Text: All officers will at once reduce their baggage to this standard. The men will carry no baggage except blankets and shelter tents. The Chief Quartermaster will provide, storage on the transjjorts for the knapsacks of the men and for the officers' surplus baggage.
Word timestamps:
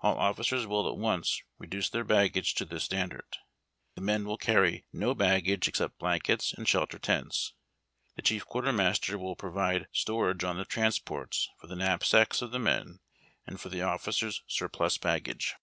All 0.00 0.18
officers 0.18 0.66
will 0.66 0.90
at 0.90 0.96
once 0.96 1.40
reduce 1.56 1.88
their 1.88 2.02
baggage 2.02 2.54
to 2.56 2.64
this 2.64 2.82
standard. 2.82 3.36
The 3.94 4.00
men 4.00 4.24
will 4.24 4.36
carry 4.36 4.86
no 4.92 5.14
baggage 5.14 5.68
except 5.68 6.00
blankets 6.00 6.52
and 6.52 6.68
shelter 6.68 6.98
tents. 6.98 7.52
The 8.16 8.22
Chief 8.22 8.44
Quartermaster 8.44 9.16
will 9.16 9.36
provide, 9.36 9.86
storage 9.92 10.42
on 10.42 10.56
the 10.58 10.64
transjjorts 10.64 11.46
for 11.60 11.68
the 11.68 11.76
knapsacks 11.76 12.42
of 12.42 12.50
the 12.50 12.58
men 12.58 12.98
and 13.46 13.60
for 13.60 13.68
the 13.68 13.82
officers' 13.82 14.42
surplus 14.48 14.98
baggage. 14.98 15.54